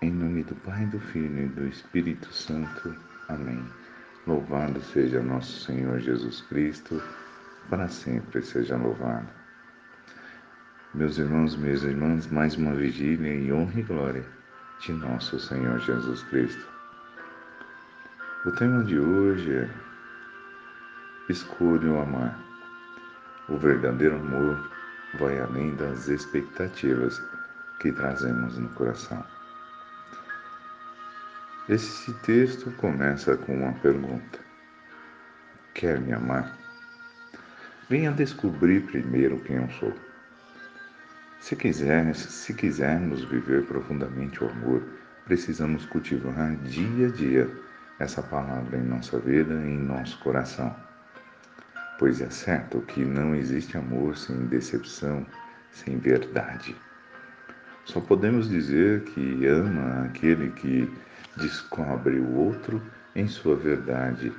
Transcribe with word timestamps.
Em 0.00 0.12
nome 0.12 0.44
do 0.44 0.54
Pai, 0.54 0.86
do 0.86 1.00
Filho 1.00 1.46
e 1.46 1.48
do 1.48 1.66
Espírito 1.66 2.32
Santo. 2.32 2.94
Amém. 3.28 3.60
Louvado 4.28 4.80
seja 4.80 5.20
nosso 5.20 5.64
Senhor 5.64 5.98
Jesus 5.98 6.40
Cristo, 6.42 7.02
para 7.68 7.88
sempre 7.88 8.40
seja 8.40 8.76
louvado. 8.76 9.26
Meus 10.94 11.18
irmãos, 11.18 11.56
minhas 11.56 11.82
irmãs, 11.82 12.28
mais 12.28 12.54
uma 12.54 12.76
vigília 12.76 13.34
em 13.34 13.52
honra 13.52 13.80
e 13.80 13.82
glória 13.82 14.24
de 14.78 14.92
nosso 14.92 15.40
Senhor 15.40 15.80
Jesus 15.80 16.22
Cristo. 16.24 16.64
O 18.46 18.52
tema 18.52 18.84
de 18.84 19.00
hoje 19.00 19.52
é 19.52 19.70
Escolho 21.28 22.00
amar. 22.00 22.38
O 23.48 23.56
verdadeiro 23.56 24.14
amor 24.14 24.70
vai 25.18 25.40
além 25.40 25.74
das 25.74 26.06
expectativas 26.06 27.20
que 27.80 27.90
trazemos 27.90 28.56
no 28.58 28.68
coração. 28.68 29.37
Esse 31.68 32.14
texto 32.22 32.70
começa 32.78 33.36
com 33.36 33.54
uma 33.54 33.74
pergunta: 33.74 34.38
Quer 35.74 36.00
me 36.00 36.14
amar? 36.14 36.56
Venha 37.90 38.10
descobrir 38.10 38.86
primeiro 38.86 39.38
quem 39.40 39.56
eu 39.56 39.68
sou. 39.72 39.92
Se, 41.40 41.54
quiser, 41.54 42.14
se 42.14 42.54
quisermos 42.54 43.22
viver 43.24 43.66
profundamente 43.66 44.42
o 44.42 44.48
amor, 44.48 44.82
precisamos 45.26 45.84
cultivar 45.84 46.56
dia 46.56 47.08
a 47.08 47.10
dia 47.10 47.50
essa 47.98 48.22
palavra 48.22 48.78
em 48.78 48.84
nossa 48.84 49.18
vida 49.18 49.52
e 49.52 49.68
em 49.68 49.78
nosso 49.78 50.18
coração. 50.20 50.74
Pois 51.98 52.22
é 52.22 52.30
certo 52.30 52.80
que 52.80 53.04
não 53.04 53.34
existe 53.34 53.76
amor 53.76 54.16
sem 54.16 54.46
decepção, 54.46 55.26
sem 55.70 55.98
verdade. 55.98 56.74
Só 57.84 58.00
podemos 58.00 58.48
dizer 58.48 59.02
que 59.04 59.46
ama 59.46 60.06
aquele 60.06 60.50
que 60.52 60.90
descobre 61.38 62.18
o 62.18 62.34
outro 62.34 62.82
em 63.14 63.26
sua 63.26 63.56
verdade, 63.56 64.32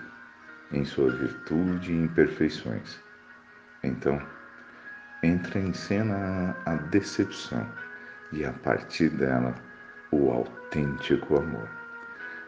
em 0.72 0.86
sua 0.86 1.10
virtude 1.12 1.92
e 1.92 2.04
imperfeições. 2.04 3.00
Então, 3.84 4.22
entra 5.24 5.60
em 5.60 5.74
cena 5.74 6.56
a 6.66 6.76
decepção 6.76 7.66
e, 8.32 8.46
a 8.46 8.54
partir 8.54 9.10
dela, 9.10 9.56
o 10.12 10.32
autêntico 10.32 11.38
amor. 11.38 11.68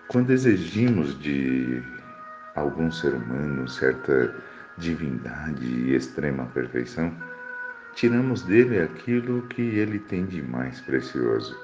Quando 0.07 0.31
exigimos 0.31 1.17
de 1.19 1.81
algum 2.55 2.91
ser 2.91 3.13
humano 3.13 3.67
certa 3.67 4.35
divindade 4.77 5.65
e 5.65 5.95
extrema 5.95 6.45
perfeição, 6.47 7.15
tiramos 7.93 8.43
dele 8.43 8.79
aquilo 8.79 9.43
que 9.47 9.61
ele 9.61 9.99
tem 9.99 10.25
de 10.25 10.41
mais 10.41 10.81
precioso: 10.81 11.57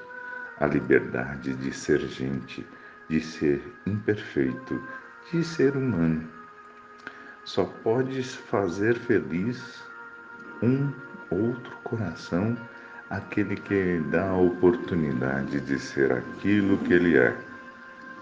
a 0.60 0.66
liberdade 0.66 1.54
de 1.54 1.72
ser 1.72 2.00
gente, 2.00 2.66
de 3.08 3.20
ser 3.20 3.62
imperfeito, 3.86 4.82
de 5.32 5.42
ser 5.44 5.76
humano. 5.76 6.28
Só 7.44 7.64
podes 7.64 8.34
fazer 8.34 8.94
feliz 8.94 9.82
um 10.62 10.92
outro 11.30 11.76
coração 11.84 12.56
aquele 13.10 13.56
que 13.56 14.00
dá 14.10 14.28
a 14.28 14.36
oportunidade 14.36 15.60
de 15.60 15.78
ser 15.78 16.12
aquilo 16.12 16.76
que 16.78 16.92
ele 16.92 17.16
é, 17.16 17.34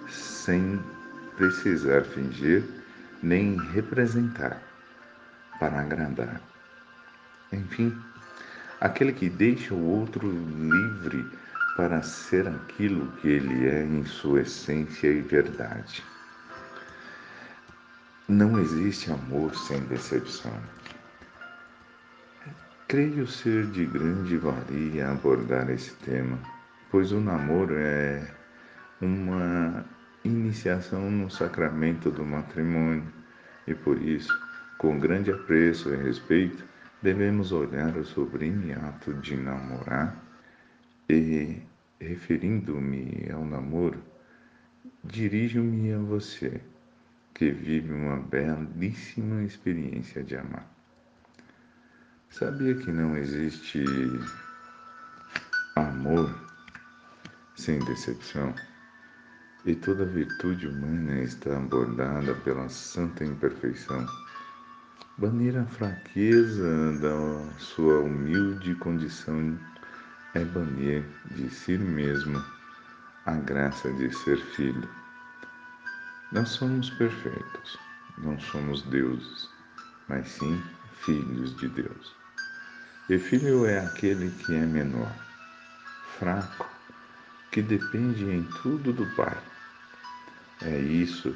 sem 0.09 0.81
precisar 1.37 2.03
fingir 2.05 2.63
nem 3.23 3.57
representar 3.73 4.63
para 5.59 5.81
agradar. 5.81 6.41
Enfim, 7.53 7.97
aquele 8.81 9.13
que 9.13 9.29
deixa 9.29 9.75
o 9.75 9.85
outro 9.85 10.29
livre 10.29 11.27
para 11.77 12.01
ser 12.03 12.49
aquilo 12.49 13.07
que 13.19 13.29
ele 13.29 13.69
é 13.69 13.85
em 13.85 14.03
sua 14.05 14.41
essência 14.41 15.09
e 15.09 15.21
verdade. 15.21 16.03
Não 18.27 18.59
existe 18.59 19.13
amor 19.13 19.55
sem 19.55 19.81
decepção. 19.81 20.59
Creio 22.89 23.27
ser 23.27 23.67
de 23.67 23.85
grande 23.85 24.39
valia 24.39 25.11
abordar 25.11 25.69
esse 25.69 25.95
tema, 25.97 26.39
pois 26.91 27.13
o 27.13 27.21
namoro 27.21 27.75
é 27.77 28.27
uma 29.01 29.85
iniciação 30.25 31.11
no 31.11 31.31
sacramento 31.31 32.11
do 32.11 32.25
matrimônio 32.25 33.13
e 33.67 33.75
por 33.75 34.01
isso, 34.01 34.33
com 34.79 34.99
grande 34.99 35.31
apreço 35.31 35.93
e 35.93 35.97
respeito, 35.97 36.65
devemos 37.03 37.53
olhar 37.53 37.95
o 37.97 38.05
sublime 38.05 38.73
ato 38.73 39.13
de 39.15 39.37
namorar 39.37 40.26
e, 41.09 41.63
referindo-me 42.01 43.31
ao 43.33 43.45
namoro, 43.45 44.03
dirijo-me 45.05 45.93
a 45.93 45.99
você 45.99 46.61
que 47.35 47.51
vive 47.51 47.93
uma 47.93 48.17
belíssima 48.17 49.43
experiência 49.43 50.23
de 50.23 50.37
amar. 50.37 50.67
Sabia 52.31 52.75
que 52.75 52.91
não 52.91 53.17
existe 53.17 53.85
amor 55.77 56.35
sem 57.55 57.79
decepção? 57.81 58.55
E 59.65 59.75
toda 59.75 60.05
virtude 60.05 60.69
humana 60.69 61.23
está 61.23 61.57
abordada 61.57 62.35
pela 62.37 62.69
santa 62.69 63.25
imperfeição. 63.25 64.07
Banir 65.19 65.57
a 65.59 65.67
fraqueza 65.67 66.93
da 67.01 67.59
sua 67.59 68.01
humilde 68.01 68.75
condição 68.77 69.59
é 70.37 70.45
banir 70.45 71.03
de 71.31 71.49
si 71.49 71.79
mesmo 71.79 72.45
a 73.25 73.37
graça 73.37 73.91
de 73.95 74.15
ser 74.15 74.37
filho. 74.37 74.87
Nós 76.31 76.51
somos 76.51 76.91
perfeitos, 76.91 77.79
não 78.19 78.39
somos 78.39 78.83
deuses, 78.83 79.49
mas 80.09 80.29
sim 80.29 80.63
filhos 81.07 81.57
de 81.57 81.69
Deus. 81.69 82.15
E 83.09 83.19
filho 83.19 83.65
é 83.65 83.79
aquele 83.79 84.31
que 84.31 84.55
é 84.55 84.67
menor, 84.67 85.11
fraco, 86.19 86.69
que 87.51 87.63
depende 87.63 88.25
em 88.25 88.43
tudo 88.61 88.93
do 88.93 89.07
Pai. 89.17 89.39
É 90.61 90.79
isso 90.79 91.35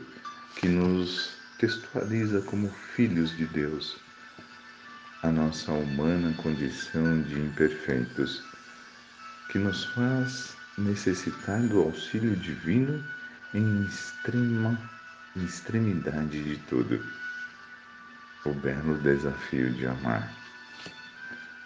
que 0.56 0.68
nos 0.68 1.38
textualiza 1.58 2.42
como 2.42 2.68
filhos 2.94 3.34
de 3.34 3.46
Deus, 3.46 3.96
a 5.22 5.30
nossa 5.30 5.72
humana 5.72 6.34
condição 6.42 7.22
de 7.22 7.40
imperfeitos, 7.40 8.42
que 9.50 9.58
nos 9.58 9.84
faz 9.86 10.56
necessitar 10.78 11.60
do 11.62 11.80
auxílio 11.80 12.36
divino 12.36 13.04
em 13.52 13.82
extrema 13.82 14.78
em 15.36 15.44
extremidade 15.44 16.42
de 16.42 16.56
tudo. 16.68 17.04
O 18.44 18.54
belo 18.54 18.96
desafio 18.98 19.70
de 19.72 19.86
amar. 19.86 20.32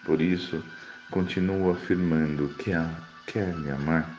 Por 0.05 0.21
isso, 0.21 0.65
continuo 1.11 1.71
afirmando 1.71 2.49
que 2.59 2.73
a 2.73 2.91
quer 3.27 3.55
me 3.55 3.71
amar, 3.71 4.11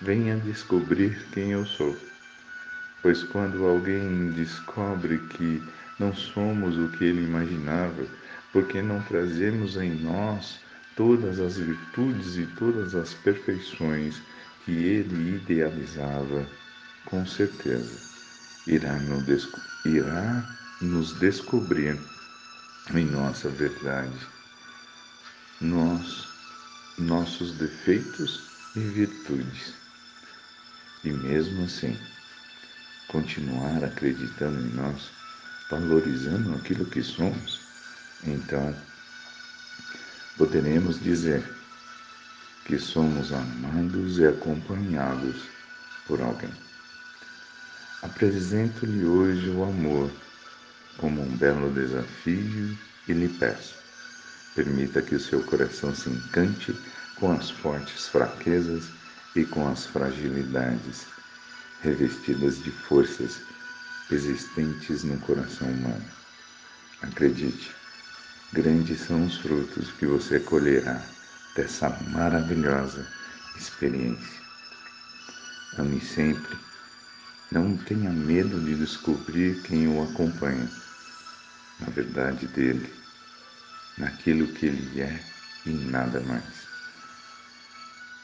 venha 0.00 0.36
descobrir 0.36 1.26
quem 1.32 1.52
eu 1.52 1.64
sou. 1.64 1.96
Pois 3.02 3.22
quando 3.22 3.66
alguém 3.66 4.32
descobre 4.32 5.18
que 5.28 5.62
não 5.98 6.14
somos 6.14 6.76
o 6.76 6.88
que 6.96 7.04
ele 7.04 7.24
imaginava, 7.24 8.06
porque 8.52 8.82
não 8.82 9.00
trazemos 9.02 9.76
em 9.76 9.94
nós 10.02 10.60
todas 10.96 11.38
as 11.38 11.58
virtudes 11.58 12.36
e 12.36 12.46
todas 12.58 12.94
as 12.94 13.12
perfeições 13.14 14.20
que 14.64 14.72
ele 14.72 15.36
idealizava, 15.36 16.48
com 17.04 17.24
certeza 17.24 18.06
irá, 18.66 18.96
no 18.96 19.24
irá 19.84 20.56
nos 20.80 21.12
descobrir 21.18 21.98
em 22.94 23.04
nossa 23.04 23.48
verdade, 23.48 24.18
nós, 25.60 26.26
nossos 26.98 27.52
defeitos 27.52 28.42
e 28.74 28.80
virtudes. 28.80 29.74
E 31.04 31.12
mesmo 31.12 31.64
assim, 31.64 31.96
continuar 33.08 33.84
acreditando 33.84 34.60
em 34.60 34.72
nós, 34.74 35.10
valorizando 35.70 36.54
aquilo 36.54 36.84
que 36.86 37.02
somos, 37.02 37.60
então 38.24 38.74
poderemos 40.36 41.00
dizer 41.00 41.42
que 42.64 42.78
somos 42.78 43.32
amados 43.32 44.18
e 44.18 44.26
acompanhados 44.26 45.36
por 46.06 46.20
alguém. 46.20 46.52
Apresento-lhe 48.02 49.04
hoje 49.04 49.50
o 49.50 49.64
amor 49.64 50.10
como 50.98 51.22
um 51.22 51.36
belo 51.36 51.72
desafio 51.72 52.76
e 53.08 53.12
lhe 53.12 53.28
peço, 53.28 53.74
permita 54.54 55.02
que 55.02 55.14
o 55.14 55.20
seu 55.20 55.42
coração 55.44 55.94
se 55.94 56.10
encante 56.10 56.74
com 57.16 57.32
as 57.32 57.50
fortes 57.50 58.08
fraquezas 58.08 58.84
e 59.34 59.44
com 59.44 59.68
as 59.68 59.86
fragilidades 59.86 61.06
revestidas 61.82 62.62
de 62.62 62.70
forças 62.70 63.40
existentes 64.10 65.04
no 65.04 65.18
coração 65.20 65.68
humano. 65.68 66.04
Acredite, 67.02 67.74
grandes 68.56 69.00
são 69.00 69.26
os 69.26 69.36
frutos 69.36 69.92
que 69.92 70.06
você 70.06 70.40
colherá 70.40 71.04
dessa 71.54 71.90
maravilhosa 72.08 73.06
experiência. 73.54 74.40
Ame 75.76 76.00
sempre. 76.00 76.56
Não 77.52 77.76
tenha 77.76 78.10
medo 78.10 78.58
de 78.64 78.74
descobrir 78.74 79.60
quem 79.60 79.86
o 79.88 80.02
acompanha, 80.02 80.70
na 81.80 81.90
verdade 81.90 82.46
dele, 82.46 82.90
naquilo 83.98 84.46
que 84.54 84.64
ele 84.64 85.02
é 85.02 85.20
e 85.66 85.70
nada 85.90 86.20
mais. 86.20 86.66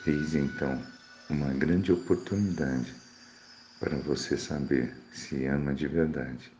Eis 0.07 0.35
então 0.35 0.83
uma 1.29 1.53
grande 1.53 1.93
oportunidade 1.93 2.91
para 3.79 3.99
você 3.99 4.39
saber 4.39 4.97
se 5.13 5.45
ama 5.45 5.75
de 5.75 5.87
verdade, 5.87 6.51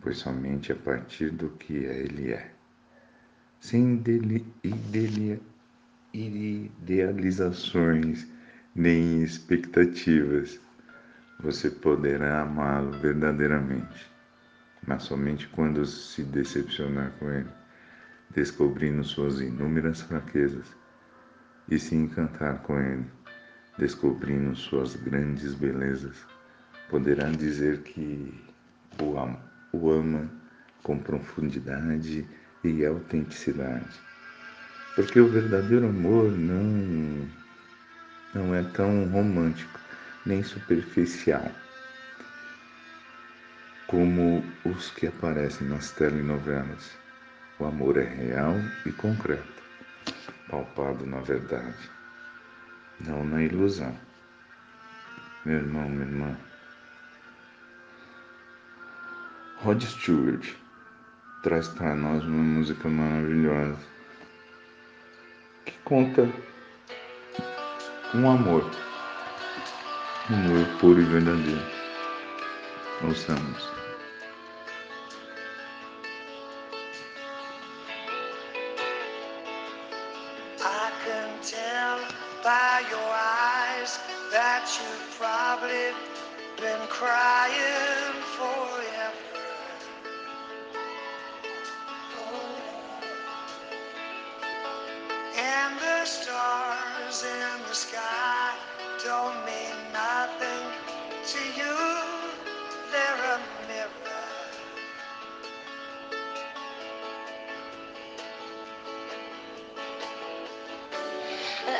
pois 0.00 0.18
somente 0.18 0.70
a 0.70 0.76
partir 0.76 1.30
do 1.30 1.48
que 1.50 1.74
ele 1.74 2.32
é, 2.32 2.59
sem 3.60 4.02
idealizações 6.12 8.26
nem 8.74 9.22
expectativas, 9.22 10.60
você 11.38 11.70
poderá 11.70 12.42
amá-lo 12.42 12.92
verdadeiramente, 12.92 14.10
mas 14.86 15.04
somente 15.04 15.48
quando 15.48 15.86
se 15.86 16.22
decepcionar 16.22 17.12
com 17.18 17.30
ele, 17.30 17.48
descobrindo 18.34 19.04
suas 19.04 19.40
inúmeras 19.40 20.02
fraquezas, 20.02 20.66
e 21.70 21.78
se 21.78 21.94
encantar 21.94 22.62
com 22.62 22.78
ele, 22.80 23.06
descobrindo 23.78 24.56
suas 24.56 24.96
grandes 24.96 25.54
belezas, 25.54 26.16
poderá 26.88 27.30
dizer 27.30 27.82
que 27.82 28.34
o 29.00 29.16
ama, 29.16 29.40
o 29.72 29.90
ama 29.90 30.28
com 30.82 30.98
profundidade 30.98 32.28
e 32.64 32.84
autenticidade. 32.84 34.00
Porque 34.94 35.20
o 35.20 35.28
verdadeiro 35.28 35.86
amor 35.86 36.30
não, 36.32 37.28
não 38.34 38.54
é 38.54 38.62
tão 38.74 39.04
romântico 39.08 39.80
nem 40.26 40.42
superficial 40.42 41.50
como 43.90 44.44
os 44.64 44.88
que 44.92 45.08
aparecem 45.08 45.66
nas 45.66 45.90
telenovelas. 45.90 46.96
O 47.58 47.64
amor 47.64 47.98
é 47.98 48.04
real 48.04 48.54
e 48.86 48.92
concreto, 48.92 49.62
palpado 50.48 51.04
na 51.04 51.20
verdade, 51.20 51.90
não 53.00 53.24
na 53.24 53.42
ilusão. 53.42 53.98
Meu 55.44 55.56
irmão, 55.56 55.88
minha 55.88 56.04
irmã. 56.04 56.38
Rod 59.56 59.82
Stewart 59.82 60.54
traz 61.42 61.68
para 61.68 61.94
nós 61.94 62.22
uma 62.24 62.42
música 62.42 62.88
maravilhosa 62.88 63.78
que 65.64 65.72
conta 65.84 66.28
um 68.14 68.30
amor 68.30 68.64
amor 70.32 70.64
puro 70.78 71.00
e 71.00 71.04
verdadeiro. 71.04 71.60
Ouçamos. 73.02 73.68
I 80.62 80.92
can 81.04 81.30
tell 81.42 81.98
by 82.44 82.84
your 82.90 83.10
eyes 83.10 83.98
that 84.30 84.68
you've 84.78 85.18
probably 85.18 85.92
been 86.56 86.86
crying 86.88 87.99
If 111.66 111.74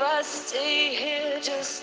I 0.00 0.22
stay 0.22 0.94
here 0.94 1.40
just 1.40 1.81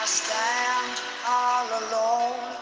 I 0.00 0.06
stand 0.06 0.96
all 1.28 1.68
alone, 1.84 2.56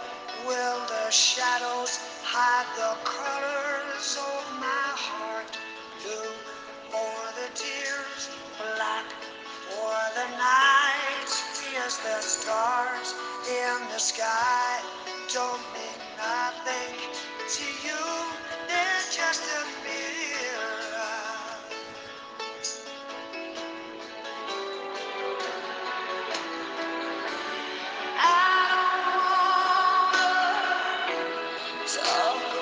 will 0.44 0.80
the 0.90 1.08
shadows 1.08 1.94
hide 2.26 2.66
the 2.74 2.98
colors 3.06 4.18
of 4.18 4.42
my 4.58 4.90
heart? 4.98 5.54
Blue 6.02 6.34
for 6.90 7.14
the 7.38 7.46
tears, 7.54 8.26
black 8.58 9.06
for 9.70 9.94
the 10.18 10.26
night. 10.34 11.30
Yes, 11.70 11.98
the 12.02 12.18
stars 12.26 13.14
in 13.46 13.86
the 13.94 14.02
sky 14.02 14.82
don't 15.32 15.62
mean 15.78 16.00
nothing 16.18 16.98
to 17.54 17.64
you. 17.86 18.02
They're 18.66 19.06
just 19.14 19.46
a 19.46 19.62
love 32.18 32.57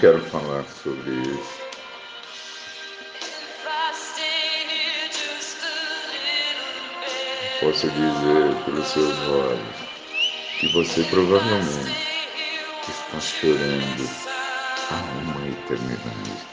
quero 0.00 0.20
falar 0.26 0.64
sobre 0.82 1.10
isso. 1.10 1.58
Posso 7.60 7.90
dizer 7.90 8.64
pelos 8.64 8.86
seus 8.86 9.18
olhos 9.28 9.76
que 10.60 10.68
você 10.68 11.02
provavelmente 11.04 11.96
está 12.88 13.20
chorando 13.20 14.08
há 14.90 14.94
uma 15.22 15.48
eternidade. 15.48 16.46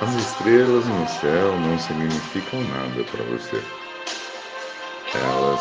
As 0.00 0.14
estrelas 0.14 0.84
no 0.84 1.08
céu 1.08 1.56
não 1.60 1.78
significam 1.78 2.60
nada 2.64 3.04
para 3.04 3.22
você. 3.24 3.62
Elas 5.14 5.60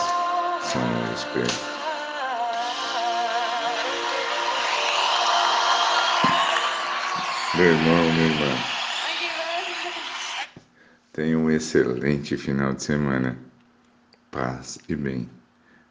são 0.63 0.81
um 0.81 1.13
espelho. 1.13 1.74
Meu 7.55 7.67
irmão, 7.67 8.11
minha 8.11 8.27
irmã, 8.27 8.61
tenha 11.13 11.39
um 11.39 11.49
excelente 11.49 12.35
final 12.35 12.73
de 12.73 12.83
semana. 12.83 13.37
Paz 14.29 14.77
e 14.89 14.93
bem. 14.93 15.29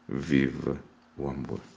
Viva 0.07 0.77
o 1.17 1.27
amor. 1.27 1.74